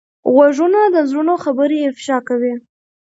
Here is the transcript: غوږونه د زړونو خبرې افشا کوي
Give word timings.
غوږونه 0.33 0.81
د 0.95 0.97
زړونو 1.09 1.33
خبرې 1.43 1.79
افشا 1.89 2.17
کوي 2.27 2.53